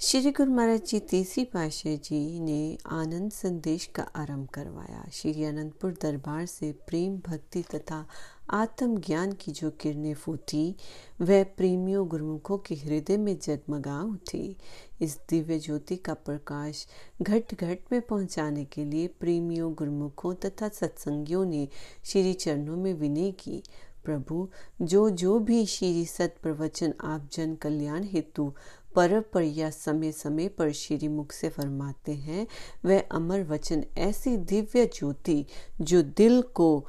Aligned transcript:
श्री 0.00 0.30
गुरु 0.30 0.52
महाराज 0.52 0.82
जी 0.86 0.98
तीसरी 1.00 1.44
पाशाह 1.44 1.94
जी 1.96 2.40
ने 2.40 2.78
आनंद 2.86 3.32
संदेश 3.32 3.86
का 3.86 4.02
आरंभ 4.02 4.48
करवाया। 4.48 5.04
श्री 5.12 5.44
अनंतपुर 5.44 5.94
दरबार 6.02 6.46
से 6.46 6.72
प्रेम, 6.72 7.16
भक्ति 7.16 7.62
तथा 7.62 8.06
आत्मज्ञान 8.50 9.32
की 9.32 9.52
जो 9.52 9.70
किरणें 9.70 10.14
फूटी, 10.14 10.76
वह 11.20 11.44
प्रेमियों 11.44 12.08
गुरुमुखों 12.08 12.58
के 12.58 12.74
हृदय 12.74 13.16
में 13.16 13.38
जगमगा 13.38 14.02
उठी। 14.02 14.56
इस 15.00 15.18
दिव्य 15.30 15.58
ज्योति 15.58 15.96
का 15.96 16.14
प्रकाश 16.14 16.86
घट 17.22 17.54
घट 17.54 17.78
में 17.92 18.00
पहुँचाने 18.00 18.64
के 18.64 18.84
लिए 18.84 19.06
प्रेमियों 19.06 19.74
गुरुमुखों 19.74 20.34
तथा 20.34 20.68
सत्संगियों 20.68 21.44
ने 21.44 21.68
श्री 22.04 22.32
चरणों 22.32 22.76
में 22.76 22.94
विनय 22.94 23.30
की। 23.30 23.62
प्रभु 24.04 24.48
जो 24.82 25.10
जो 25.10 25.38
भी 25.38 25.66
श्री 25.66 26.04
सत 26.06 26.36
प्रवचन 26.42 26.94
आप 27.00 27.28
जन 27.32 27.54
कल्याण 27.54 28.04
हेतु 28.04 28.54
पर 28.94 29.20
पर 29.20 29.42
या 29.42 29.70
समय 29.70 30.12
समय 30.12 30.48
पर 30.48 30.72
श्री 30.72 31.08
मुख 31.08 31.32
से 31.32 31.48
फरमाते 31.48 32.12
हैं, 32.12 32.46
वह 32.84 33.00
अमर 33.00 33.42
वचन 33.42 33.84
ऐसी 33.98 34.36
दिव्य 34.36 34.86
ज्योति 34.86 35.46
जो 35.80 36.02
दिल 36.02 36.42
को 36.42 36.86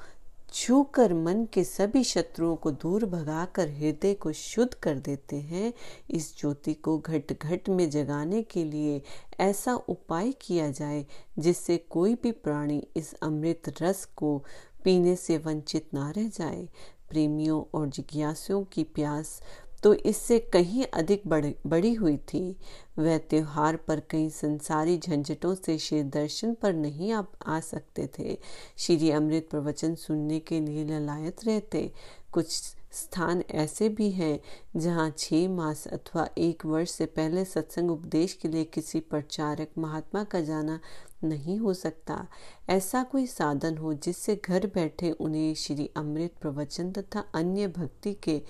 छूकर 0.54 1.14
मन 1.14 1.46
के 1.46 1.64
सभी 1.64 2.04
शत्रुओं 2.04 2.56
को 2.56 2.72
दूर 2.72 3.06
भगाकर 3.06 3.70
हृदय 3.70 4.14
को 4.14 4.32
शुद्ध 4.32 4.74
कर 4.74 4.96
देते 4.96 5.36
हैं। 5.36 5.74
इस 6.10 6.38
ज्योति 6.38 6.74
को 6.74 6.98
घट 6.98 7.34
घट 7.42 7.70
में 7.70 7.90
जगाने 7.90 8.44
के 8.44 8.64
लिए 8.64 9.02
ऐसा 9.40 9.76
उपाय 9.76 10.32
किया 10.32 10.72
जाए 10.72 11.06
जिससे 11.40 11.78
कोई 11.78 12.16
भी 12.16 12.32
प्राणी 12.32 12.88
इस 12.98 13.14
अमृत 13.14 13.74
रस 13.82 14.06
को 14.06 14.44
पीने 14.84 15.16
से 15.16 15.38
वंचित 15.38 15.94
ना 15.94 16.10
रह 16.10 16.28
जाए। 16.28 16.68
प्रेमियों 17.10 17.64
और 17.74 17.88
जिज्ञासुओं 17.88 18.64
की 18.64 18.84
प्यास 18.84 19.42
तो 19.84 19.94
इससे 19.94 20.40
कहीं 20.54 20.86
अधिक 20.94 21.22
बड़ी 21.28 21.56
बड़ी 21.68 21.94
हुई 21.94 22.18
थी। 22.34 22.56
वह 23.00 23.18
त्योहार 23.18 23.76
पर 23.76 24.00
कई 24.10 24.30
संसारी 24.30 24.98
झंझटों 24.98 25.54
से 25.56 25.78
श्री 25.78 26.02
दर्शन 26.04 26.54
पर 26.54 26.74
नहीं 26.74 27.12
आ, 27.12 27.24
आ 27.46 27.60
सकते 27.60 28.10
थे। 28.20 28.38
श्री 28.78 29.12
अमृत 29.12 29.48
प्रवचन 29.52 29.96
सुनने 29.96 30.40
के 30.40 30.60
लिए 30.60 30.84
ललायत 30.86 31.46
रहते। 31.46 31.92
कुछ 32.32 32.52
स्थान 32.92 33.44
ऐसे 33.52 33.88
भी 33.90 34.10
हैं 34.12 34.40
जहाँ 34.76 35.10
छः 35.18 35.48
मास 35.50 35.86
अथवा 35.88 36.28
एक 36.38 36.66
वर्ष 36.66 36.92
से 36.92 37.06
पहले 37.06 37.44
सत्संग 37.46 37.92
उपदेश 37.92 38.34
के 38.34 38.48
लिए 38.48 38.64
किसी 38.64 39.00
प्रचारक 39.00 39.78
महात्मा 39.78 40.24
का 40.24 40.42
जाना 40.42 40.80
नहीं 41.24 41.58
हो 41.60 41.74
सकता। 41.74 42.26
ऐसा 42.70 43.04
कोई 43.04 43.26
साधन 43.28 43.78
हो 43.78 43.94
जिससे 43.94 44.40
घर 44.46 44.66
बैठे 44.76 45.12
उन्हें 45.12 45.54
श्री 45.56 45.90
अमृत 45.98 46.34
प्रवचन 46.42 46.92
तथा 46.92 47.24
अन्य 47.36 47.68
भक्ति 47.68 48.14
के 48.24 48.42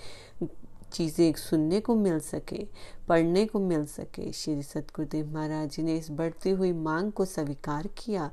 चीज़ें 0.92 1.32
सुनने 1.38 1.80
को 1.80 1.94
मिल 1.94 2.18
सके, 2.20 2.66
पढ़ने 3.08 3.44
को 3.46 3.58
मिल 3.60 3.84
सके। 3.88 4.30
श्री 4.32 4.62
सतगुरुदेव 4.62 5.32
महाराज 5.34 5.70
जी 5.70 5.82
ने 5.82 5.96
इस 5.96 6.10
बढ़ती 6.10 6.50
हुई 6.50 6.72
मांग 6.72 7.12
को 7.12 7.24
स्वीकार 7.24 7.86
किया। 7.98 8.30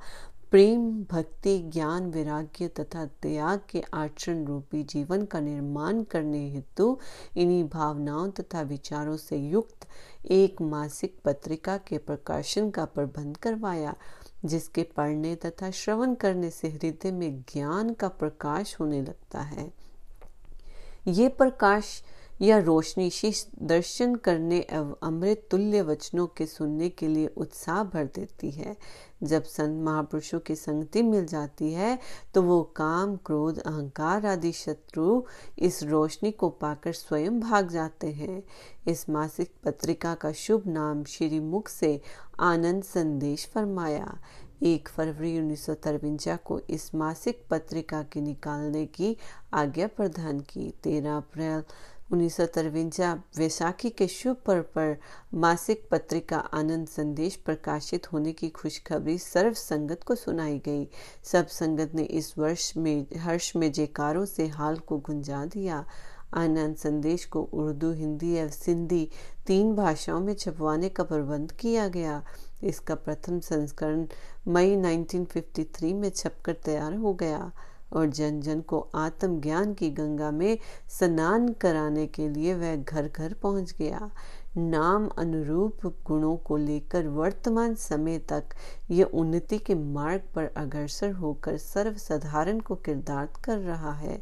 प्रेम, 0.52 0.92
भक्ति, 1.12 1.58
ज्ञान, 1.74 2.06
वैराग्य 2.12 2.68
तथा 2.70 3.06
त्याग 3.22 3.62
के 3.70 3.82
आचरण 3.94 4.46
रूपी 4.46 4.84
जीवन 4.84 5.26
का 5.26 5.40
निर्माण 5.40 6.02
करने 6.04 6.48
हेतु 6.50 6.98
इन्हीं 7.38 7.64
भावनाओं 7.70 8.30
तथा 8.32 8.62
विचारों 8.62 9.18
से 9.18 9.38
युक्त 9.38 9.88
एक 10.32 10.62
मासिक 10.62 11.18
पत्रिका 11.26 11.78
के 11.78 11.98
प्रकाशन 11.98 12.70
का 12.70 12.86
प्रबंध 12.86 13.38
करवाया, 13.38 13.96
जिसके 14.46 14.84
पढ़ने 14.98 15.36
तथा 15.36 15.72
श्रवण 15.72 16.14
करने 16.16 16.50
से 16.50 16.70
हृदय 16.70 17.12
में 17.12 17.42
ज्ञान 17.54 17.94
का 17.94 18.08
प्रकाश 18.08 18.76
होने 18.80 19.02
लगता 19.02 19.42
है। 19.42 19.72
ये 21.08 21.28
प्रकाश 21.30 22.02
या 22.42 22.58
रोशनी 22.58 23.10
शीश 23.10 23.46
दर्शन 23.62 24.16
करने 24.16 24.60
एवं 24.60 24.94
अमृत 25.04 25.48
तुल्य 25.52 25.82
वचनों 25.82 26.26
के 26.28 26.46
सुनने 26.46 26.90
के 26.90 27.08
लिए 27.08 27.28
उत्साह 27.28 27.84
भर 27.84 28.06
देती 28.06 28.52
है। 28.52 28.76
जब 29.24 29.44
संत 29.44 29.82
महापुरुषों 29.86 30.40
की 30.40 30.56
संगति 30.56 31.02
मिल 31.02 31.26
जाती 31.26 31.72
है 31.74 31.98
तो 32.34 32.42
वो 32.42 32.62
काम, 32.76 33.16
क्रोध, 33.16 33.60
अहंकार 33.60 34.26
आदि 34.26 34.52
शत्रु 34.52 35.22
इस 35.60 35.84
रोशनी 35.84 36.32
को 36.32 36.50
पाकर 36.50 36.94
स्वयं 36.94 37.40
भाग 37.40 37.70
जाते 37.70 38.08
हैं। 38.08 38.44
इस 38.88 39.10
मासिक 39.10 39.52
पत्रिका 39.64 40.14
का 40.16 40.32
शुभ 40.32 40.68
नाम 40.68 41.04
श्री 41.04 41.40
मुख 41.40 41.68
से 41.68 42.00
आनंद 42.40 42.84
संदेश 42.84 43.48
फरमाया। 43.48 44.18
एक 44.64 44.90
फरवरी 44.90 45.38
उन्नीस 45.40 45.66
को 46.46 46.60
इस 46.70 46.94
मासिक 46.96 47.44
पत्रिका 47.50 48.02
के 48.04 48.22
निकालने 48.22 48.86
की 48.86 49.16
आज्ञा 49.54 49.88
प्रदान 49.88 50.40
की। 50.40 50.70
तेरह 50.84 51.18
अप्रैल 51.18 51.64
उन्नीस 52.14 53.00
वैसाखी 53.38 53.90
के 53.90 54.08
शुभ 54.08 54.38
पर्व 54.46 54.62
पर 54.62 54.98
मासिक 55.34 55.88
पत्रिका 55.92 56.38
आनंद 56.38 56.88
संदेश 56.88 57.36
प्रकाशित 57.36 58.14
होने 58.14 58.34
की 58.34 58.50
खुशखबरी 58.50 59.18
सर्व 59.18 59.54
संगत 59.54 60.04
को 60.04 60.16
सुनाई 60.16 60.60
गई। 60.60 60.88
सब 61.24 61.48
संगत 61.48 61.92
ने 61.96 62.04
इस 62.04 62.38
वर्ष 62.38 62.78
में, 62.78 63.06
हर्ष 63.18 63.56
में 63.56 63.72
जयकारों 63.72 64.26
से 64.26 64.48
हाल 64.48 64.78
को 64.78 64.98
गुंजा 64.98 65.46
दिया। 65.46 65.86
आनंद 66.34 66.76
संदेश 66.76 67.26
को 67.26 67.42
उर्दू, 67.42 67.92
हिंदी 67.92 68.34
एवं 68.34 68.50
सिंधी 68.50 69.10
तीन 69.48 69.76
भाषाओं 69.76 70.20
में 70.20 70.34
छपवाने 70.34 70.90
का 70.90 71.04
प्रबंध 71.04 71.52
किया 71.52 71.88
गया। 71.88 72.24
इसका 72.64 72.96
प्रथम 72.96 73.40
संस्करण 73.40 74.08
मई 74.48 74.76
1953 74.76 75.94
में 75.94 76.10
छपकर 76.10 76.54
तैयार 76.54 76.94
हो 76.94 77.14
गया। 77.14 77.52
और 77.94 78.08
जन 78.08 78.40
जन 78.42 78.62
को 78.62 78.80
आत्म 78.96 79.40
ज्ञान 79.42 79.74
की 79.74 79.90
गंगा 79.90 80.32
में 80.32 80.58
स्नान 80.90 81.48
कराने 81.54 82.08
के 82.08 82.28
लिए 82.30 82.54
वह 82.54 82.76
घर 82.76 83.08
घर 83.08 83.34
पहुँच 83.34 83.74
गया। 83.80 84.10
नाम 84.58 85.08
अनुरूप 85.08 85.86
गुणों 86.06 86.36
को 86.38 86.58
लेकर 86.58 87.08
वर्तमान 87.08 87.76
समय 87.76 88.20
तक 88.20 88.44
यह 88.92 89.06
उन्नति 89.06 89.58
के 89.58 89.76
मार्ग 89.76 90.22
पर 90.36 90.46
अग्रसर 90.58 91.12
होकर 91.12 91.58
सर्वसाधारण 91.58 92.60
को 92.60 92.76
किरदार 92.76 93.30
कर 93.46 93.58
रहा 93.58 93.94
है। 93.94 94.22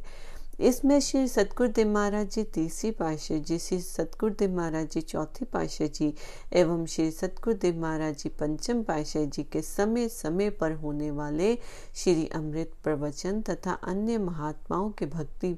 इसमें 0.59 0.99
श्री 0.99 1.27
सतगुरुदेव 1.27 1.87
महाराज 1.87 2.29
जी 2.31 2.43
तीसरी 2.43 2.91
पाशाह 2.91 3.37
जी, 3.37 3.57
श्री 3.59 3.79
सतगुरुदेव 3.79 4.55
महाराज 4.55 4.89
जी 4.89 5.01
चौथी 5.01 5.45
पाशाह 5.45 5.87
जी, 5.87 6.13
एवं 6.53 6.85
श्री 6.85 7.09
सतगुरुदेव 7.11 7.81
महाराज 7.81 8.15
जी 8.15 8.29
पंचम 8.29 8.83
पाशाह 8.83 9.25
जी 9.25 9.43
के 9.43 9.61
समय 9.61 10.07
समय 10.09 10.49
पर 10.49 10.71
होने 10.71 11.11
वाले 11.11 11.53
श्री 11.95 12.27
अमृत 12.27 12.71
प्रवचन 12.83 13.41
तथा 13.41 13.73
अन्य 13.83 14.17
महात्माओं 14.17 14.89
के 14.89 15.05
भक्ति, 15.05 15.55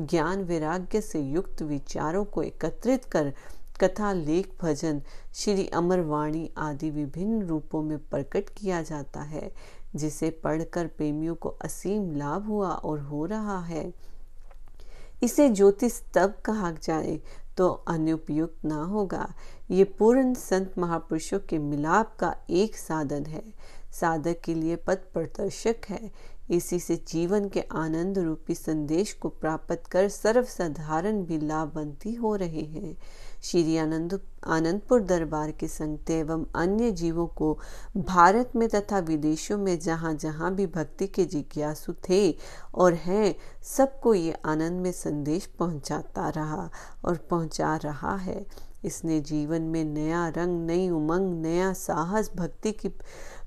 ज्ञान, 0.00 0.44
वैराग्य 0.44 1.00
से 1.00 1.20
युक्त 1.20 1.62
विचारों 1.62 2.24
को 2.24 2.42
एकत्रित 2.42 3.04
कर 3.04 3.32
कथा, 3.80 4.12
लेख, 4.12 4.52
भजन, 4.62 5.02
श्री 5.34 5.68
अमरवाणी 5.68 6.50
आदि 6.58 6.90
विभिन्न 6.90 7.42
रूपों 7.42 7.82
में 7.82 7.98
प्रकट 7.98 8.48
किया 8.56 8.82
जाता 8.82 9.20
है, 9.20 9.50
जिसे 9.96 10.30
पढ़कर 10.30 10.86
प्रेमियों 10.86 11.34
को 11.34 11.48
असीम 11.48 12.10
लाभ 12.16 12.46
हुआ 12.46 12.68
और 12.68 13.00
हो 13.00 13.24
रहा 13.26 13.58
है। 13.60 14.09
इसे 15.22 15.48
ज्योतिष 15.48 16.00
तब 16.14 16.34
कहा 16.44 16.70
जाए 16.70 17.20
तो 17.56 17.68
अनुपयुक्त 17.88 18.64
ना 18.64 18.82
होगा। 18.84 19.34
ये 19.70 19.84
पूर्ण 19.84 20.34
संत 20.34 20.78
महापुरुषों 20.78 21.38
के 21.38 21.58
मिलाप 21.58 22.16
का 22.20 22.34
एक 22.50 22.76
साधन 22.76 23.26
है। 23.26 23.42
साधक 23.92 24.40
के 24.44 24.54
लिए 24.54 24.76
पथ 24.76 24.98
प्रदर्शक 25.12 25.76
है। 25.88 26.10
इसी 26.50 26.78
से 26.80 27.04
जीवन 27.08 27.48
के 27.48 27.60
आनंद 27.60 28.18
रूपी 28.18 28.54
संदेश 28.54 29.12
को 29.12 29.28
प्राप्त 29.28 29.82
कर 29.90 30.08
सर्वसाधारण 30.08 31.22
भी 31.24 31.38
लाभवंती 31.38 32.14
हो 32.14 32.34
रहे 32.36 32.60
हैं। 32.60 32.96
श्री 33.42 33.76
आनंद, 33.76 34.20
आनंदपुर 34.46 35.00
दरबार 35.00 35.50
के 35.50 35.68
संगत 35.68 36.10
एवं 36.10 36.44
अन्य 36.54 36.90
जीवों 36.90 37.26
को 37.26 37.58
भारत 37.96 38.52
में 38.56 38.68
तथा 38.68 38.98
विदेशों 38.98 39.58
में 39.58 39.78
जहाँ 39.78 40.14
जहाँ 40.14 40.54
भी 40.54 40.66
भक्ति 40.66 41.06
के 41.06 41.24
जिज्ञासु 41.24 41.92
थे 42.08 42.34
और 42.74 42.94
हैं, 42.94 43.34
सबको 43.62 44.14
ये 44.14 44.32
आनंद 44.44 44.80
में 44.80 44.92
संदेश 44.92 45.46
पहुँचाता 45.46 46.28
रहा 46.28 46.70
और 47.04 47.16
पहुँचा 47.16 47.76
रहा 47.76 48.16
है। 48.16 48.46
इसने 48.84 49.20
जीवन 49.20 49.62
में 49.62 49.84
नया 49.84 50.28
रंग, 50.28 50.66
नई 50.66 50.88
उमंग, 50.90 51.42
नया 51.42 51.72
साहस, 51.72 52.30
भक्ति 52.36 52.72
की 52.72 52.88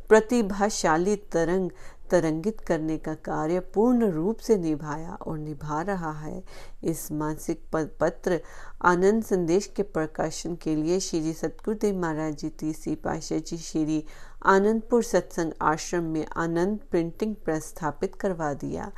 प्रतिभाशाली 0.10 1.16
तरंग 1.16 1.70
तरंगित 2.12 2.60
करने 2.62 2.98
का 2.98 3.14
कार्य 3.26 3.60
पूर्ण 3.74 4.10
रूप 4.12 4.38
से 4.38 4.58
निभाया 4.58 5.14
और 5.16 5.38
निभा 5.38 5.82
रहा 5.82 6.12
है। 6.12 6.44
इस 6.84 7.12
मानसिक 7.12 7.64
पत्र 7.76 8.40
आनंद 8.86 9.24
संदेश 9.24 9.72
के 9.76 9.84
प्रकाशन 9.84 10.56
के 10.56 10.76
लिए 10.76 11.00
श्री 11.00 11.34
सतगुरुदेव 11.34 12.00
महाराज 12.00 12.38
जी, 12.38 12.50
तीसरी 12.50 12.96
पाशाह 12.96 13.40
जी, 13.40 13.58
श्री 13.58 14.04
आनंदपुर 14.46 15.04
सत्संग 15.04 15.52
आश्रम 15.62 16.04
में 16.04 16.26
आनंद 16.38 16.80
प्रिंटिंग 16.92 17.36
प्रेस 17.36 17.66
स्थापित 17.66 18.16
करवा 18.16 18.54
दिया। 18.54 18.92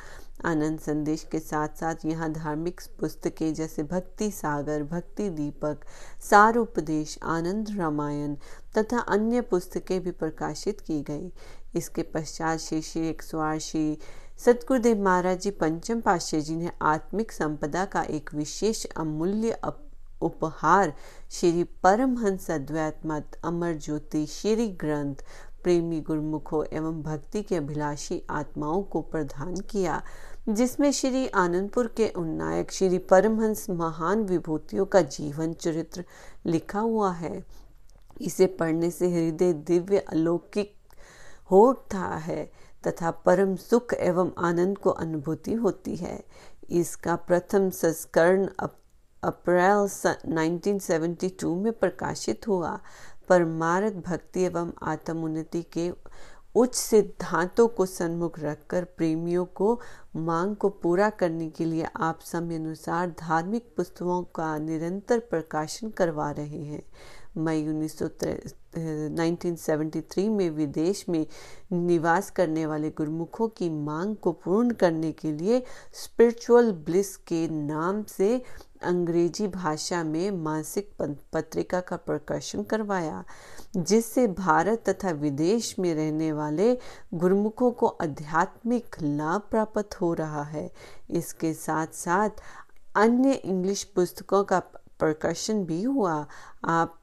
आनंद 0.45 0.79
संदेश 0.79 1.23
के 1.31 1.39
साथ 1.39 1.77
साथ 1.79 2.05
यहाँ 2.05 2.31
धार्मिक 2.33 2.81
पुस्तकें 2.99 3.53
जैसे 3.53 3.83
भक्ति 3.83 4.29
सागर, 4.31 4.83
भक्ति 4.83 5.29
दीपक, 5.29 5.85
सार 6.21 6.57
उपदेश, 6.57 7.17
आनंद 7.23 7.69
रामायण 7.77 8.35
तथा 8.77 8.99
अन्य 8.99 9.41
पुस्तकें 9.41 9.99
भी 10.03 10.11
प्रकाशित 10.13 10.81
की 10.81 11.01
गई। 11.01 11.31
इसके 11.75 12.03
पश्चात 12.13 12.59
श्री 12.59 12.81
श्री 12.81 13.07
एक 13.07 13.21
सौ 13.21 13.57
श्री 13.59 13.97
सतगुरुदेव 14.45 15.01
महाराज 15.03 15.41
जी 15.41 15.51
पंचम 15.51 16.01
पाशे 16.01 16.41
जी 16.41 16.55
ने 16.55 16.71
आत्मिक 16.81 17.31
संपदा 17.31 17.85
का 17.85 18.03
एक 18.09 18.33
विशेष 18.33 18.85
अमूल्य 18.97 19.57
उपहार 20.21 20.93
श्री 21.31 21.63
परमहंस 21.83 22.49
अद्वैत 22.51 23.01
मत 23.05 23.39
अमर 23.45 23.73
ज्योति 23.77 24.25
श्री 24.27 24.67
ग्रंथ 24.81 25.23
प्रेमी 25.63 25.99
गुरुमुखों 26.01 26.63
एवं 26.73 27.01
भक्ति 27.03 27.41
के 27.43 27.55
अभिलाषी 27.55 28.21
आत्माओं 28.29 28.81
को 28.83 29.01
प्रदान 29.01 29.55
किया, 29.69 30.01
जिसमें 30.49 30.91
श्री 30.91 31.27
आनंदपुर 31.27 31.87
के 31.97 32.07
उन्नायक 32.17 32.71
श्री 32.71 32.97
परमहंस 33.11 33.69
महान 33.69 34.23
विभूतियों 34.23 34.85
का 34.85 35.01
जीवन 35.01 35.53
चरित्र 35.53 36.03
लिखा 36.45 36.79
हुआ 36.79 37.11
है। 37.11 37.43
इसे 38.21 38.45
पढ़ने 38.59 38.91
से 38.91 39.09
हृदय 39.11 39.53
दिव्य 39.53 39.97
अलौकिक 39.99 40.73
होता 41.51 41.99
है 41.99 42.51
तथा 42.87 43.11
परम 43.11 43.55
सुख 43.55 43.93
एवं 43.93 44.31
आनंद 44.37 44.77
को 44.77 44.89
अनुभूति 44.89 45.53
होती 45.53 45.95
है। 45.95 46.23
इसका 46.69 47.15
प्रथम 47.15 47.69
संस्करण 47.69 48.47
अप्रैल 49.23 49.87
1972 50.33 51.55
में 51.55 51.73
प्रकाशित 51.73 52.47
हुआ। 52.47 52.79
परमार्थ, 53.29 53.93
भक्ति 53.93 54.41
एवं 54.41 54.71
आत्मोन्नति 54.83 55.61
के 55.63 55.91
उच्च 56.55 56.75
सिद्धांतों 56.75 57.67
को 57.67 57.85
सन्मुख 57.85 58.39
रखकर, 58.39 58.83
प्रेमियों 58.83 59.45
को 59.45 59.81
मांग 60.15 60.55
को 60.55 60.69
पूरा 60.69 61.09
करने 61.09 61.49
के 61.49 61.65
लिए 61.65 61.85
आप 61.97 62.21
समय 62.21 62.55
अनुसार 62.55 63.09
धार्मिक 63.09 63.73
पुस्तकों 63.77 64.23
का 64.23 64.57
निरंतर 64.57 65.19
प्रकाशन 65.19 65.89
करवा 65.89 66.31
रहे 66.31 66.57
हैं। 66.63 66.83
मई 67.37 67.67
उन्नीस 67.67 68.03
1973 68.03 70.29
में 70.29 70.49
विदेश 70.49 71.05
में 71.09 71.25
निवास 71.71 72.31
करने 72.31 72.65
वाले 72.65 72.89
गुरुमुखों 72.89 73.47
की 73.47 73.69
मांग 73.69 74.15
को 74.15 74.31
पूर्ण 74.31 74.71
करने 74.71 75.11
के 75.11 75.31
लिए 75.31 75.63
स्पिरिचुअल 75.93 76.71
ब्लिस 76.71 77.15
के 77.15 77.47
नाम 77.47 78.03
से 78.03 78.43
अंग्रेज़ी 78.85 79.47
भाषा 79.47 80.03
में 80.03 80.31
मासिक 80.31 80.91
पत्रिका 81.33 81.79
का 81.79 81.95
प्रकाशन 81.95 82.63
करवाया, 82.63 83.23
जिससे 83.77 84.27
भारत 84.27 84.89
तथा 84.89 85.11
विदेश 85.11 85.75
में 85.79 85.93
रहने 85.95 86.31
वाले 86.31 86.77
गुरुमुखों 87.13 87.71
को 87.71 87.87
आध्यात्मिक 87.87 88.95
लाभ 89.01 89.41
प्राप्त 89.41 90.01
हो 90.01 90.13
रहा 90.13 90.43
है। 90.43 90.71
इसके 91.09 91.53
साथ 91.53 91.87
साथ 91.87 92.29
अन्य 92.95 93.33
इंग्लिश 93.33 93.83
पुस्तकों 93.83 94.43
का 94.43 94.59
प्रकाशन 94.99 95.63
भी 95.65 95.83
हुआ। 95.83 96.25
आप, 96.65 97.01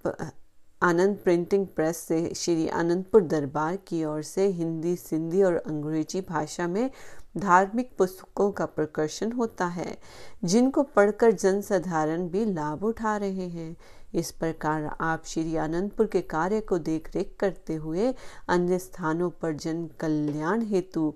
आनंद 0.83 1.17
प्रिंटिंग 1.17 1.67
प्रेस 1.67 1.97
से 1.97 2.33
श्री 2.37 2.69
आनंदपुर 2.69 3.23
दरबार 3.23 3.77
की 3.77 4.05
ओर 4.05 4.23
से 4.23 4.47
हिंदी, 4.47 4.97
सिंधी 4.97 5.43
और 5.43 5.57
अंग्रेज़ी 5.57 6.21
भाषा 6.21 6.67
में 6.67 6.91
धार्मिक 7.37 7.91
पुस्तकों 7.99 8.51
का 8.53 8.67
प्रकर्षण 8.67 9.33
होता 9.33 9.67
है, 9.67 9.99
जिनको 10.45 10.83
पढ़कर 10.83 11.33
जनसाधारण 11.33 12.29
भी 12.29 12.45
लाभ 12.45 12.85
उठा 12.85 13.17
रहे 13.17 13.49
हैं। 13.49 13.77
इस 14.15 14.31
प्रकार 14.31 14.97
आप 15.01 15.23
श्री 15.27 15.57
आनंदपुर 15.57 16.07
के 16.07 16.21
कार्य 16.21 16.61
को 16.61 16.79
देख 16.79 17.15
रेख 17.15 17.37
करते 17.41 17.75
हुए 17.75 18.15
अन्य 18.49 18.79
स्थानों 18.79 19.31
पर 19.31 19.53
जन 19.53 19.87
कल्याण 20.01 20.63
हेतु 20.63 21.15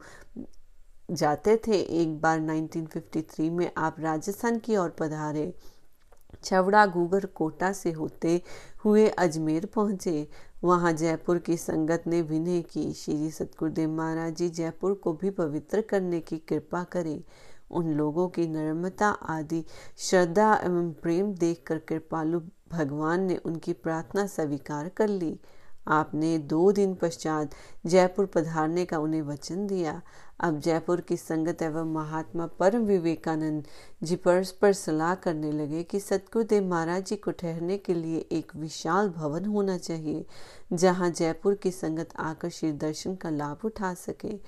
जाते 1.11 1.57
थे। 1.57 1.81
एक 2.03 2.21
बार 2.21 2.41
1953 2.41 3.51
में 3.51 3.71
आप 3.77 3.97
राजस्थान 4.01 4.59
की 4.59 4.77
ओर 4.77 4.91
पधारे। 4.91 5.55
छवड़ा 6.45 6.87
गूगर 6.87 7.27
कोटा 7.27 7.73
से 7.73 7.93
होते 7.93 8.43
हुए 8.85 9.09
अजमेर 9.09 9.67
पहुँचे। 9.67 10.29
वहाँ 10.65 10.93
जयपुर 10.93 11.39
की 11.39 11.57
संगत 11.57 12.05
ने 12.07 12.23
विनय 12.23 12.63
की। 12.63 12.93
श्री 12.93 13.31
सतगुरुदेव 13.31 13.91
महाराज 13.91 14.37
जी 14.37 14.49
जयपुर 14.49 14.95
को 14.95 15.13
भी 15.13 15.31
पवित्र 15.31 15.81
करने 15.81 16.21
की 16.21 16.39
कृपा 16.39 16.85
करें। 16.85 17.23
उन 17.71 17.93
लोगों 17.95 18.29
की 18.29 18.47
नर्मता 18.47 19.09
आदि, 19.09 19.65
श्रद्धा 19.99 20.55
एवं 20.65 20.93
प्रेम 20.93 21.35
देखकर 21.35 21.79
कृपालु 21.79 22.41
भगवान 22.73 23.23
ने 23.23 23.37
उनकी 23.37 23.73
प्रार्थना 23.73 24.27
स्वीकार 24.27 24.89
कर 24.89 25.09
ली। 25.09 25.41
आपने 25.87 26.37
दो 26.39 26.71
दिन 26.73 26.95
पश्चात 26.95 27.55
जयपुर 27.87 28.27
पधारने 28.27 28.85
का 28.85 28.99
उन्हें 28.99 29.23
वचन 29.23 29.67
दिया। 29.67 30.01
अब 30.41 30.59
जयपुर 30.61 31.01
की 31.01 31.17
संगत 31.17 31.63
एवं 31.63 31.93
महात्मा 31.93 32.47
परम 32.59 32.85
विवेकानंद 32.85 33.67
जी 34.03 34.17
परस्पर 34.17 34.73
सलाह 34.73 35.15
करने 35.17 35.53
लगे 35.53 35.83
कि 35.83 36.01
सतगुरुदेव 36.01 36.69
महाराज 36.69 37.05
जी 37.05 37.17
को 37.17 37.31
ठहरने 37.33 37.79
के 37.79 37.95
लिए 37.95 38.19
एक 38.33 38.55
विशाल 38.57 39.09
भवन 39.09 39.45
होना 39.45 39.79
चाहिए, 39.79 40.25
जहाँ 40.73 41.11
जयपुर 41.11 41.55
की 41.55 41.71
संगत 41.71 42.17
आकर 42.19 42.49
श्री 42.51 42.73
दर्शन 42.75 43.15
का 43.15 43.31
लाभ 43.31 43.65
उठा 43.65 43.95
सके। 43.97 44.39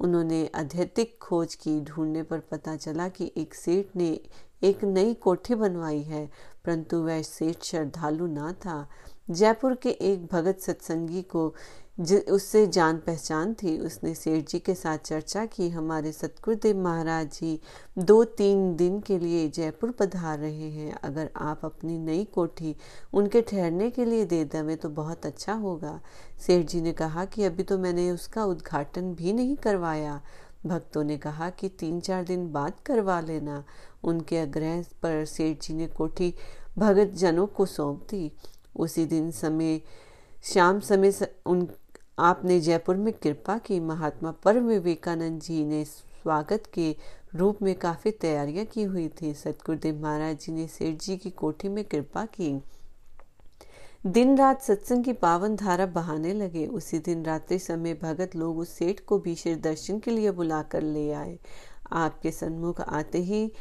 उन्होंने 0.00 0.44
अध्यतिक 0.54 1.18
खोज 1.22 1.54
की, 1.54 1.80
ढूँढने 1.80 2.22
पर 2.22 2.38
पता 2.50 2.76
चला 2.76 3.08
कि 3.08 3.32
एक 3.36 3.54
सेठ 3.54 3.96
ने 3.96 4.18
एक 4.62 4.84
नई 4.84 5.14
कोठी 5.14 5.54
बनवाई 5.54 6.02
है, 6.02 6.26
परंतु 6.64 7.02
वह 7.02 7.22
सेठ 7.22 7.64
श्रद्धालु 7.64 8.26
ना 8.26 8.52
था। 8.56 8.86
जयपुर 9.30 9.74
के 9.74 9.90
एक 9.90 10.26
भगत 10.26 10.58
सत्संगी 10.60 11.22
को 11.26 11.54
उससे 12.30 12.66
जान 12.66 12.96
पहचान 12.96 13.52
थी। 13.54 13.76
उसने 13.78 14.14
सेठ 14.14 14.48
जी 14.50 14.58
के 14.58 14.74
साथ 14.74 14.98
चर्चा 14.98 15.44
की, 15.46 15.68
हमारे 15.68 16.12
सतगुरुदेव 16.12 16.78
महाराज 16.78 17.26
जी 17.30 17.58
दो 17.98 18.22
तीन 18.24 18.74
दिन 18.76 19.00
के 19.00 19.18
लिए 19.18 19.48
जयपुर 19.48 19.90
पधार 19.90 20.38
रहे 20.38 20.70
हैं। 20.70 20.92
अगर 20.94 21.30
आप 21.36 21.64
अपनी 21.64 21.98
नई 21.98 22.24
कोठी 22.24 22.74
उनके 23.12 23.42
ठहरने 23.42 23.90
के 23.90 24.04
लिए 24.04 24.24
दे 24.24 24.44
देवें 24.46 24.76
तो 24.76 24.88
बहुत 24.90 25.26
अच्छा 25.26 25.52
होगा। 25.54 26.00
सेठ 26.46 26.66
जी 26.66 26.80
ने 26.80 26.92
कहा 26.92 27.24
कि 27.24 27.44
अभी 27.44 27.62
तो 27.62 27.78
मैंने 27.78 28.10
उसका 28.10 28.44
उद्घाटन 28.44 29.14
भी 29.14 29.32
नहीं 29.32 29.56
करवाया। 29.56 30.20
भक्तों 30.66 31.04
ने 31.04 31.16
कहा 31.18 31.50
कि 31.50 31.68
तीन 31.68 32.00
चार 32.00 32.24
दिन 32.24 32.52
बाद 32.52 32.72
करवा 32.86 33.20
लेना। 33.20 33.64
उनके 34.04 34.38
आग्रह 34.38 34.82
पर 35.02 35.24
सेठ 35.24 35.62
जी 35.62 35.74
ने 35.74 35.86
कोठी 35.86 36.34
भगत 36.78 37.12
जनों 37.14 37.46
को 37.46 37.66
सौंप 37.66 38.06
दी। 38.10 38.32
उसी 38.76 39.04
दिन 39.06 39.30
समय 39.30 39.80
शाम 40.44 40.80
समय 40.80 41.12
स, 41.12 41.22
उन 41.46 41.68
आपने 42.18 42.60
जयपुर 42.60 42.96
में 42.96 43.12
कृपा 43.12 43.58
की। 43.58 43.80
महात्मा 43.80 44.30
परम 44.44 44.66
विवेकानंद 44.66 45.40
जी 45.40 45.64
ने 45.64 45.84
स्वागत 45.84 46.62
के 46.74 46.96
रूप 47.34 47.62
में 47.62 47.74
काफ़ी 47.74 48.10
तैयारियाँ 48.10 48.64
की 48.64 48.82
हुई 48.82 49.08
थी। 49.08 49.34
सतगुरुदेव 49.34 50.02
महाराज 50.02 50.38
जी 50.38 50.52
ने 50.52 50.66
सेठ 50.66 51.02
जी 51.02 51.16
की 51.16 51.30
कोठी 51.30 51.68
में 51.68 51.84
कृपा 51.84 52.24
की। 52.24 52.52
दिन 54.06 54.38
रात 54.38 54.62
सत्संग 54.62 55.04
की 55.04 55.12
पावन 55.12 55.54
धारा 55.56 55.86
बहाने 55.86 56.32
लगे। 56.34 56.66
उसी 56.66 56.98
दिन 56.98 57.24
रात्रि 57.24 57.58
समय 57.58 57.94
भगत 57.94 58.34
लोग 58.36 58.58
उस 58.58 58.68
सेठ 58.68 59.00
को 59.00 59.18
भी 59.18 59.34
श्री 59.34 59.54
दर्शन 59.54 59.98
के 59.98 60.10
लिए 60.10 60.30
बुलाकर 60.30 60.82
ले 60.82 61.12
आए। 61.12 61.38
आपके 61.92 62.30
सन्मुख 62.30 62.80
आते 62.80 63.18
ही 63.18 63.52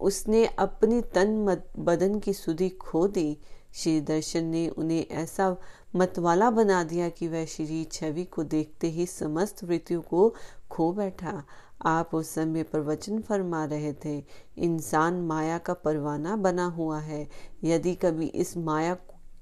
उसने 0.00 0.46
अपनी 0.58 1.00
तन 1.00 1.56
बदन 1.78 2.18
की 2.18 2.32
सुधि 2.32 2.68
खो 2.68 3.06
दी। 3.08 3.38
श्री 3.74 4.00
दर्शन 4.00 4.44
ने 4.44 4.68
उन्हें 4.68 5.06
ऐसा 5.06 5.56
मतवाला 5.96 6.50
बना 6.50 6.82
दिया 6.84 7.08
कि 7.08 7.28
वह 7.28 7.44
श्री 7.44 7.84
छवि 7.84 8.24
को 8.24 8.44
देखते 8.44 8.90
ही 8.90 9.06
समस्त 9.06 9.64
मृत्यु 9.64 10.00
को 10.00 10.34
खो 10.70 10.92
बैठा। 10.92 11.44
आप 11.82 12.14
उस 12.14 12.30
समय 12.30 12.62
प्रवचन 12.62 13.20
फरमा 13.20 13.64
रहे 13.64 13.92
थे, 14.04 14.24
इंसान 14.58 15.20
माया 15.20 15.58
का 15.58 15.74
परवाना 15.74 16.36
बना 16.36 16.64
हुआ 16.64 17.00
है। 17.00 17.28
यदि 17.64 17.94
कभी 17.94 18.26
इस 18.26 18.56
माया 18.56 18.96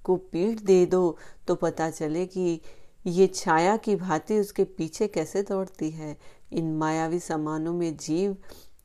को 0.08 0.16
पीठ 0.32 0.60
दे 0.62 0.84
दो 0.86 1.16
तो 1.46 1.54
पता 1.54 1.90
चले 1.90 2.26
कि 2.26 2.60
ये 3.06 3.26
छाया 3.26 3.76
की 3.76 3.96
भांति 3.96 4.38
उसके 4.38 4.64
पीछे 4.76 5.06
कैसे 5.08 5.42
दौड़ती 5.42 5.90
है। 5.90 6.16
इन 6.52 6.72
मायावी 6.76 7.18
सामानों 7.20 7.72
में 7.72 7.96
जीव 7.98 8.36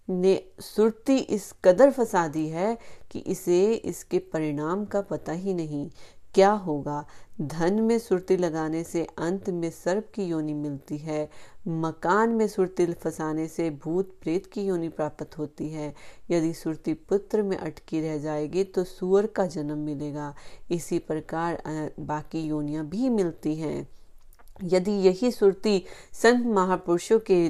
ने 0.10 0.34
सुरती 0.60 1.18
इस 1.18 1.52
कदर 1.66 1.92
फंसा 1.92 2.28
दी 2.28 2.48
है 2.48 2.78
कि 3.12 3.20
इसे 3.20 3.74
इसके 3.74 4.20
परिणाम 4.34 4.86
का 4.86 5.02
पता 5.02 5.32
ही 5.34 5.54
नहीं। 5.54 5.90
क्या 6.36 6.52
होगा? 6.52 7.06
धन 7.42 7.82
में 7.82 7.98
सुरती 8.00 8.38
लगाने 8.38 8.84
से 8.84 9.04
अंत 9.18 9.50
में 9.50 9.70
सर्प 9.72 10.10
की 10.16 10.24
योनि 10.24 10.54
मिलती 10.54 10.98
है। 10.98 11.30
मकान 11.68 12.30
में 12.30 12.48
सुरती 12.48 12.86
फंसाने 12.94 13.48
से 13.48 13.70
भूत 13.84 14.14
प्रेत 14.22 14.46
की 14.46 14.66
योनि 14.66 14.90
प्राप्त 14.90 15.38
होती 15.38 15.70
है। 15.70 15.94
यदि 16.32 16.54
सुरती 16.54 16.94
पुत्र 16.94 17.42
में 17.42 17.58
अटकी 17.58 18.02
रह 18.02 18.18
जाएगी 18.18 18.64
तो 18.64 18.84
सुअर 18.84 19.28
का 19.28 19.46
जन्म 19.48 19.78
मिलेगा। 19.78 20.34
इसी 20.72 21.00
प्रकार 21.00 21.62
बाकी 22.00 22.42
योनियाँ 22.42 22.86
भी 22.86 23.10
मिलती 23.10 23.56
हैं। 23.56 23.88
यदि 24.64 24.92
यही 24.92 25.32
सुरती 25.32 25.84
संत 26.14 26.46
महापुरुषों 26.46 27.20
के 27.20 27.50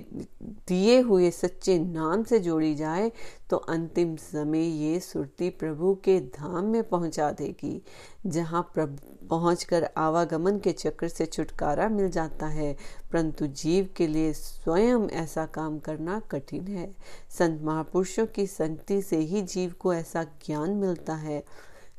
दिए 0.68 1.00
हुए 1.00 1.32
सच्चे 1.32 1.80
नाम 1.80 2.24
से 2.24 2.40
जोड़ी 2.40 2.76
जाए 2.76 3.12
तो 3.50 3.58
अंतिम 3.58 4.16
समय 4.16 4.60
ये 4.60 5.00
सुरती 5.00 5.50
प्रभु 5.50 5.94
के 5.96 6.20
धाम 6.20 6.66
में 6.66 6.84
पहुँचा 6.84 7.32
देगी, 7.32 7.82
जहाँ 8.26 8.72
प्रभु, 8.74 9.28
पहुंचकर 9.28 9.90
आवागमन 9.98 10.60
के 10.60 10.72
चक्र 10.72 11.08
से 11.08 11.26
छुटकारा 11.26 11.90
मिल 11.90 12.10
जाता 12.10 12.48
है। 12.48 12.78
परंतु 13.12 13.48
जीव 13.48 13.90
के 13.98 14.08
लिए 14.08 14.34
स्वयं 14.34 15.10
ऐसा 15.10 15.46
काम 15.46 15.80
करना 15.80 16.20
कठिन 16.20 16.68
है। 16.68 16.96
संत 17.40 17.62
महापुरुषों 17.62 18.26
की 18.26 18.48
संगति 18.48 19.02
से 19.02 19.18
ही 19.18 19.42
जीव 19.42 19.74
को 19.80 19.94
ऐसा 19.94 20.24
ज्ञान 20.24 20.70
मिलता 20.70 21.16
है। 21.16 21.44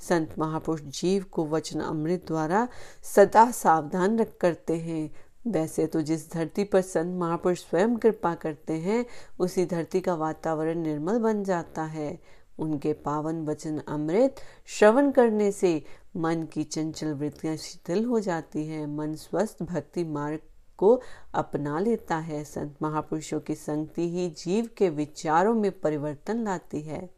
संत 0.08 0.38
महापुरुष 0.38 0.80
जीव 0.80 1.24
को 1.32 1.46
वचन 1.46 1.80
अमृत 1.80 2.26
द्वारा 2.26 2.68
सदा 3.02 3.50
सावधान 3.50 4.18
रख 4.18 4.36
करते 4.40 4.76
हैं। 4.76 5.10
वैसे 5.46 5.86
तो 5.86 6.00
जिस 6.02 6.32
धरती 6.32 6.64
पर 6.64 6.80
संत 6.80 7.18
महापुरुष 7.20 7.58
स्वयं 7.58 7.96
कृपा 7.96 8.34
करते 8.34 8.72
हैं, 8.72 9.04
उसी 9.38 9.66
धरती 9.66 10.00
का 10.00 10.14
वातावरण 10.14 10.78
निर्मल 10.78 11.18
बन 11.18 11.44
जाता 11.44 11.82
है। 11.82 12.18
उनके 12.58 12.92
पावन 12.92 13.44
वचन 13.46 13.78
अमृत 13.88 14.36
श्रवण 14.66 15.10
करने 15.10 15.52
से 15.52 15.82
मन 16.16 16.42
की 16.52 16.64
चंचल 16.64 17.12
वृत्तियाँ 17.12 17.56
शिथिल 17.56 18.04
हो 18.04 18.20
जाती 18.20 18.66
हैं। 18.66 18.86
मन 18.86 19.14
स्वस्थ 19.14 19.62
भक्ति 19.62 20.04
मार्ग 20.04 20.38
को 20.78 21.00
अपना 21.34 21.78
लेता 21.78 22.16
है। 22.16 22.44
संत 22.44 22.76
महापुरुषों 22.82 23.40
की 23.40 23.54
संगति 23.54 24.08
ही 24.10 24.28
जीव 24.30 24.68
के 24.76 24.88
विचारों 24.90 25.54
में 25.54 25.70
परिवर्तन 25.80 26.44
लाती 26.44 26.80
है। 26.80 27.08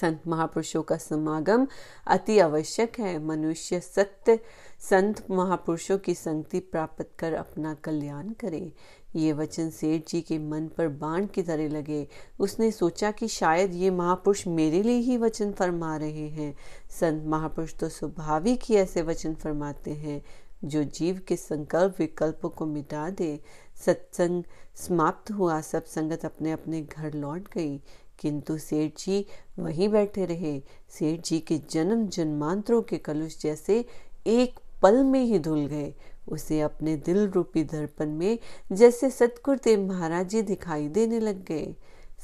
संत 0.00 0.26
महापुरुषों 0.26 0.82
का 0.82 0.96
समागम 0.96 1.66
अति 2.06 2.38
आवश्यक 2.38 2.98
है। 3.00 3.18
मनुष्य 3.18 3.80
सत्य 3.80 4.38
संत 4.80 5.24
महापुरुषों 5.30 5.98
की 5.98 6.14
संगति 6.14 6.60
प्राप्त 6.60 7.08
कर 7.18 7.32
अपना 7.32 7.74
कल्याण 7.74 8.30
करे। 8.30 8.72
ये 9.16 9.32
वचन 9.32 9.70
सेठ 9.70 10.08
जी 10.08 10.20
के 10.20 10.38
मन 10.38 10.66
पर 10.68 10.88
बाण 10.88 11.26
की 11.26 11.42
तरह 11.42 11.68
लगे। 11.68 12.06
उसने 12.38 12.70
सोचा 12.70 13.10
कि 13.10 13.28
शायद 13.28 13.74
ये 13.74 13.90
महापुरुष 13.90 14.46
मेरे 14.46 14.82
लिए 14.82 14.98
ही 14.98 15.16
वचन 15.16 15.52
फरमा 15.52 15.96
रहे 15.96 16.28
हैं। 16.28 16.54
संत 17.00 17.24
महापुरुष 17.26 17.74
तो 17.74 17.88
स्वाभाविक 17.88 18.60
ही 18.64 18.74
ऐसे 18.74 19.02
वचन 19.02 19.34
फरमाते 19.34 19.90
हैं, 19.90 20.22
जो 20.64 20.82
जीव 20.84 21.20
के 21.28 21.36
संकल्प 21.36 21.98
विकल्पों 21.98 22.48
को 22.48 22.66
मिटा 22.66 23.08
दे। 23.10 23.38
सत्संग 23.84 24.42
समाप्त 24.74 25.30
हुआ, 25.30 25.60
सब 25.60 25.84
संगत 25.84 26.24
अपने 26.24 26.52
अपने 26.52 26.82
घर 26.82 27.14
लौट 27.14 27.48
गई। 27.54 27.80
किंतु 28.18 28.58
सेठ 28.58 28.98
जी 28.98 29.24
वहीं 29.58 29.88
बैठे 29.88 30.24
रहे। 30.24 30.58
सेठ 30.88 31.20
जी 31.20 31.40
के 31.40 31.60
जन्म 31.70 32.06
जन्मांतरों 32.08 32.82
के 32.82 32.98
कलुष 32.98 33.38
जैसे 33.40 33.84
एक 34.26 34.58
पल 34.82 35.02
में 35.04 35.20
ही 35.20 35.38
धुल 35.38 35.66
गए। 35.66 35.94
उसे 36.28 36.60
अपने 36.60 36.96
दिल 36.96 37.28
रूपी 37.28 37.64
दर्पण 37.64 38.10
में 38.10 38.38
जैसे 38.72 39.10
सतगुरुदेव 39.10 39.86
महाराज 39.88 40.28
जी 40.28 40.42
दिखाई 40.42 40.88
देने 40.88 41.20
लग 41.20 41.44
गए। 41.44 41.74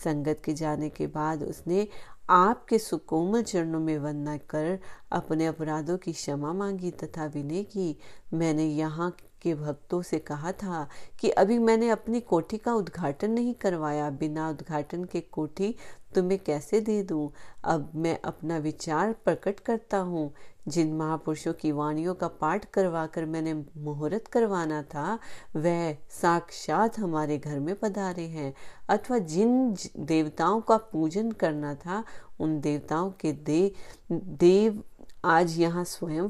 संगत 0.04 0.40
के 0.44 0.52
जाने 0.52 0.88
के 0.88 1.06
बाद 1.06 1.42
उसने 1.42 1.87
आपके 2.30 2.78
सुकोमल 2.78 3.42
चरणों 3.42 3.80
में 3.80 3.99
वंदना 3.99 4.37
कर 4.50 4.78
अपने 5.12 5.46
अपराधों 5.46 5.96
की 5.99 6.12
क्षमा 6.12 6.52
मांगी 6.52 6.90
तथा 6.90 7.26
विनय 7.26 7.62
की। 7.62 7.96
मैंने 8.34 8.64
यहाँ 8.64 9.16
के 9.42 9.54
भक्तों 9.54 10.02
से 10.02 10.18
कहा 10.18 10.52
था 10.52 10.88
कि 11.20 11.30
अभी 11.30 11.58
मैंने 11.58 11.88
अपनी 11.88 12.20
कोठी 12.20 12.58
का 12.58 12.75
उद्घाटन 12.75 13.30
नहीं 13.30 13.54
करवाया, 13.54 14.11
बिना 14.11 14.49
उद्घाटन 14.50 15.04
के 15.04 15.20
कोठी 15.20 15.75
तुम्हें 16.14 16.38
कैसे 16.38 16.80
दे 16.80 17.02
दूँ? 17.02 17.30
अब 17.64 17.90
मैं 17.94 18.18
अपना 18.25 18.56
विचार 18.58 19.12
प्रकट 19.25 19.61
करता 19.61 19.99
हूँ। 19.99 20.32
जिन 20.68 20.92
महापुरुषों 20.92 21.52
की 21.52 21.72
वाणियों 21.72 22.14
का 22.14 22.28
पाठ 22.28 22.64
करवाकर 22.64 23.25
मैंने 23.25 23.54
मुहूर्त 23.78 24.26
करवाना 24.26 24.82
था, 24.82 25.18
वह 25.56 25.96
साक्षात 26.11 26.99
हमारे 26.99 27.38
घर 27.38 27.58
में 27.61 27.75
पधारे 27.75 28.26
हैं। 28.26 28.54
अथवा 28.88 29.18
जिन 29.18 29.76
देवताओं 29.99 30.61
का 30.61 30.76
पूजन 30.76 31.32
करना 31.32 31.75
था, 31.75 32.04
उन 32.40 32.61
देवताओं 32.61 33.11
के 33.11 33.32
दे, 33.32 33.72
देव 34.12 34.82
आज 35.25 35.58
यहाँ 35.58 35.84
स्वयं 35.84 36.28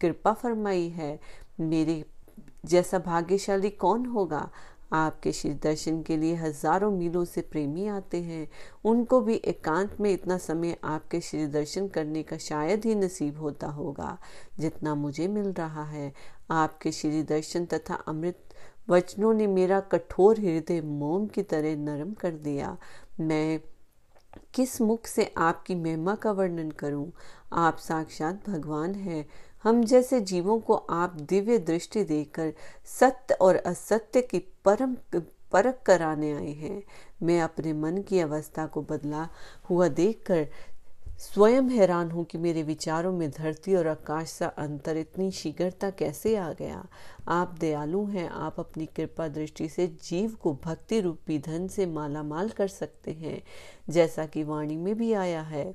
कृपा 0.00 0.32
फरमाई 0.32 0.88
है। 0.88 1.18
मेरे 1.60 2.04
जैसा 2.66 2.98
भाग्यशाली 2.98 3.70
कौन 3.70 4.06
होगा? 4.06 4.48
आपके 4.92 5.32
श्री 5.32 5.52
दर्शन 5.54 6.02
के 6.02 6.16
लिए 6.16 6.34
हज़ारों 6.34 6.90
मीलों 6.90 7.24
से 7.24 7.40
प्रेमी 7.40 7.86
आते 7.86 8.22
हैं। 8.22 8.48
उनको 8.84 9.20
भी 9.20 9.34
एकांत 9.34 9.96
में 10.00 10.12
इतना 10.12 10.36
समय 10.38 10.76
आपके 10.84 11.20
श्री 11.20 11.46
दर्शन 11.46 11.88
करने 11.88 12.22
का 12.22 12.36
शायद 12.38 12.84
ही 12.84 12.94
नसीब 12.94 13.40
होता 13.40 13.66
होगा, 13.66 14.18
जितना 14.58 14.94
मुझे 14.94 15.28
मिल 15.28 15.52
रहा 15.52 15.84
है। 15.84 16.12
आपके 16.50 16.92
श्री 16.92 17.22
दर्शन 17.22 17.64
तथा 17.64 17.94
अमृत 17.94 18.42
वचनों 18.88 19.32
ने 19.34 19.46
मेरा 19.46 19.80
कठोर 19.80 20.40
हृदय 20.40 20.80
मोम 20.80 21.26
की 21.26 21.42
तरह 21.42 21.76
नरम 21.76 22.12
कर 22.12 22.30
दिया। 22.30 22.76
मैं 23.20 23.60
किस 24.54 24.80
मुख 24.80 25.06
से 25.06 25.32
आपकी 25.36 25.74
महिमा 25.74 26.14
का 26.14 26.32
वर्णन 26.32 26.70
करूँ? 26.70 27.10
आप 27.52 27.78
साक्षात 27.78 28.48
भगवान 28.50 28.94
हैं। 28.94 29.26
हम 29.66 29.82
जैसे 29.84 30.20
जीवों 30.20 30.58
को 30.60 30.74
आप 30.74 31.14
दिव्य 31.20 31.58
दृष्टि 31.58 32.04
देकर 32.04 32.52
सत्य 33.00 33.34
और 33.34 33.56
असत्य 33.56 34.20
की 34.22 34.38
परम, 34.64 34.94
परख 35.52 35.82
कराने 35.86 36.32
आए 36.32 36.52
हैं। 36.52 36.82
मैं 37.22 37.40
अपने 37.40 37.72
मन 37.72 37.98
की 38.02 38.20
अवस्था 38.20 38.66
को 38.66 38.82
बदला 38.82 39.28
हुआ 39.70 39.88
देखकर 39.88 40.46
स्वयं 41.18 41.70
हैरान 41.70 42.10
हूँ 42.10 42.24
कि 42.24 42.38
मेरे 42.38 42.62
विचारों 42.62 43.12
में 43.12 43.30
धरती 43.30 43.74
और 43.74 43.86
आकाश 43.86 44.28
सा 44.28 44.46
अंतर 44.46 44.96
इतनी 44.96 45.30
शीघ्रता 45.30 45.90
कैसे 45.90 46.36
आ 46.36 46.52
गया। 46.52 46.86
आप 47.28 47.56
दयालु 47.60 48.04
हैं, 48.06 48.28
आप 48.28 48.60
अपनी 48.60 48.86
कृपा 48.86 49.28
दृष्टि 49.28 49.68
से 49.68 49.86
जीव 50.02 50.36
को 50.42 50.58
भक्ति 50.64 51.00
रूपी 51.00 51.38
धन 51.38 51.68
से 51.68 51.86
माला 51.86 52.22
माल 52.22 52.48
कर 52.48 52.68
सकते 52.68 53.10
हैं, 53.10 53.42
जैसा 53.88 54.26
कि 54.26 54.44
वाणी 54.44 54.76
में 54.76 54.94
भी 54.94 55.12
आया 55.12 55.42
है। 55.42 55.74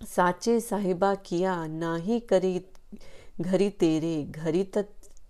साचे 0.00 0.58
साहिबा 0.60 1.14
किया, 1.16 1.66
ना 1.66 1.94
ही 1.96 2.18
करी 2.22 2.60
घरी 3.40 3.68
तेरे, 3.70 4.22
घरी 4.24 4.62
तक 4.64 4.86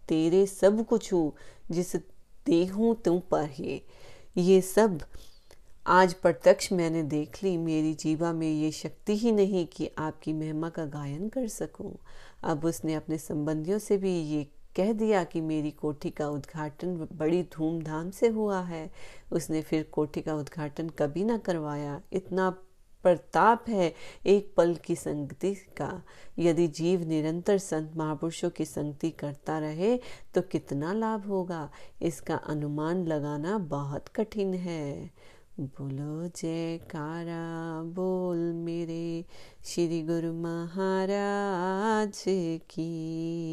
तेरे 0.09 0.47
सब 0.47 0.85
कुछ 0.87 1.13
हूँ 1.13 1.33
जिस 1.71 1.95
देहूँ 2.47 2.95
तुम 3.05 3.19
पर 3.33 3.51
ये 4.37 4.61
सब 4.61 4.99
आज 5.87 6.15
प्रत्यक्ष 6.15 6.73
मैंने 6.73 7.03
देख 7.03 7.43
ली, 7.43 7.57
मेरी 7.57 7.93
जीवा 7.95 8.33
में 8.33 8.51
ये 8.51 8.71
शक्ति 8.73 9.17
ही 9.17 9.33
नहीं 9.33 9.67
कि 9.67 9.91
आपकी 9.99 10.33
महिमा 10.33 10.69
का 10.69 10.85
गायन 10.87 11.29
कर 11.29 11.47
सकूँ। 11.49 11.93
अब 12.45 12.65
उसने 12.65 12.95
अपने 12.95 13.19
संबंधियों 13.19 13.79
से 13.79 13.97
भी 13.99 14.13
ये 14.13 14.47
कह 14.77 14.93
दिया 14.93 15.23
कि 15.25 15.41
मेरी 15.41 15.71
कोठी 15.71 16.11
का 16.11 16.29
उद्घाटन 16.29 16.97
बड़ी 17.13 17.43
धूमधाम 17.55 18.11
से 18.11 18.29
हुआ 18.29 18.61
है। 18.63 18.91
उसने 19.33 19.63
फिर 19.63 19.83
कोठी 19.93 20.23
का 20.23 20.35
उद्घाटन 20.35 20.89
कभी 20.89 21.25
ना 21.25 21.39
करवाया। 21.39 22.01
इतना 22.13 22.51
प्रताप 23.03 23.65
है 23.69 23.95
एक 24.27 24.53
पल 24.57 24.75
की 24.75 24.95
संगति 24.95 25.55
का। 25.55 26.03
यदि 26.39 26.67
जीव 26.69 27.09
निरंतर 27.09 27.59
संत 27.59 27.93
महापुरुषों 27.97 28.51
की 28.51 28.65
संगति 28.65 29.11
करता 29.11 29.59
रहे 29.59 29.97
तो 30.35 30.41
कितना 30.43 30.93
लाभ 30.93 31.27
होगा? 31.27 31.71
इसका 32.03 32.37
अनुमान 32.37 33.07
लगाना 33.07 33.59
बहुत 33.59 34.09
कठिन 34.09 34.55
है। 34.55 35.11
बोलो, 35.61 36.29
जयकारा, 36.29 37.83
बोल 37.83 38.39
मेरे 38.39 39.25
श्री 39.65 40.03
गुरु 40.03 40.33
महाराज 40.33 42.25
की। 42.71 43.41